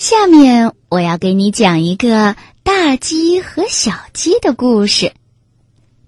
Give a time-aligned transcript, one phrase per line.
[0.00, 5.12] 下面我要给你讲一个大鸡和小鸡的故事。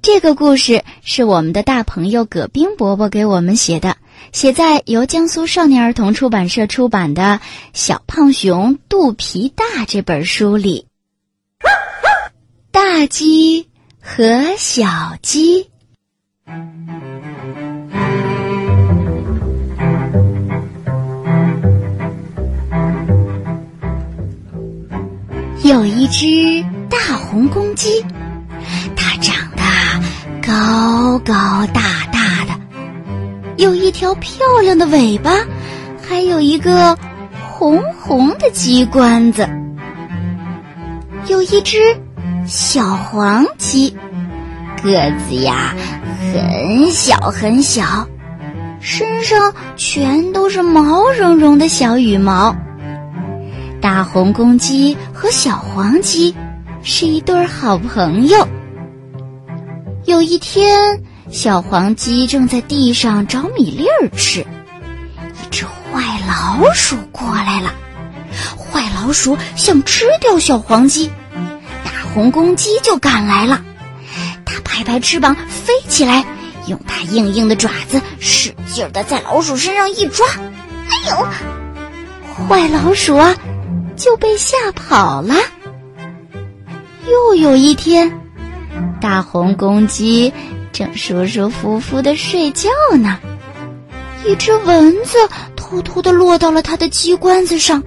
[0.00, 3.98] 这个故事是我们的大朋友葛冰伯伯给我们写的，
[4.32, 7.22] 写在由江苏少年儿童出版社出版的
[7.74, 10.86] 《小胖熊肚皮大》这本书里。
[12.70, 13.68] 大鸡
[14.00, 15.68] 和小鸡。
[25.62, 26.26] 有一只
[26.90, 28.04] 大红公鸡，
[28.96, 29.62] 它长得
[30.44, 31.34] 高高
[31.72, 32.60] 大大的，
[33.56, 35.30] 有一条漂亮的尾巴，
[36.08, 36.98] 还有一个
[37.48, 39.48] 红红的鸡冠子。
[41.28, 41.78] 有一只
[42.44, 43.96] 小黄鸡，
[44.82, 45.76] 个子呀
[46.34, 48.08] 很小很小，
[48.80, 52.56] 身上全都是毛茸茸的小羽毛。
[53.80, 56.34] 大红公鸡和小黄鸡
[56.82, 58.48] 是一对好朋友。
[60.04, 67.72] 有一天，小黄鸡正在地上找米粒儿吃，一只坏老鼠过来了。
[68.56, 71.12] 坏老鼠想吃掉小黄鸡，
[71.84, 73.62] 大红公鸡就赶来了。
[74.44, 76.24] 它拍拍翅膀飞起来，
[76.66, 80.26] 用它硬硬的爪子使劲的在老鼠身上一抓，
[80.88, 81.28] 哎呦，
[82.48, 83.36] 坏老鼠啊！
[83.96, 85.34] 就被吓跑了。
[87.06, 88.20] 又有一天，
[89.00, 90.32] 大红公鸡
[90.72, 93.18] 正舒舒服服的睡觉呢，
[94.24, 95.18] 一只蚊子
[95.56, 97.82] 偷偷的落到了它的鸡冠子上，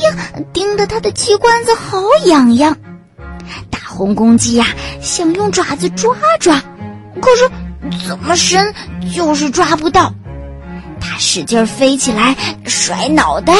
[0.00, 2.76] 呀，叮得它的鸡冠子好痒痒。
[3.70, 4.66] 大红公鸡呀，
[5.00, 6.62] 想用爪子抓抓，
[7.20, 7.50] 可是
[8.06, 8.74] 怎么伸
[9.14, 10.14] 就是抓不到。
[11.00, 13.54] 它使劲飞起来，甩脑袋。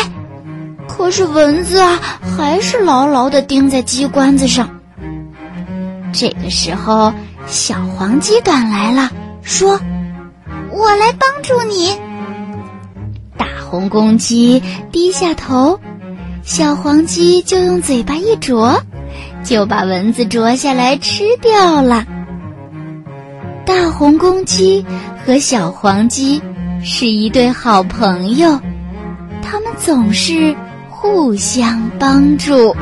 [0.89, 2.00] 可是蚊子啊，
[2.36, 4.69] 还是牢牢的钉在鸡冠子上。
[6.12, 7.12] 这个时候，
[7.47, 9.11] 小黄鸡赶来了，
[9.42, 9.79] 说
[10.73, 11.96] ：“我来帮助你。”
[13.39, 15.79] 大红公鸡低下头，
[16.42, 18.83] 小黄鸡就用嘴巴一啄，
[19.45, 22.05] 就把蚊子啄下来吃掉了。
[23.64, 24.84] 大红公鸡
[25.24, 26.42] 和小黄鸡
[26.83, 28.58] 是一对好朋友，
[29.42, 30.57] 他们总是。
[31.01, 32.75] 互相帮助。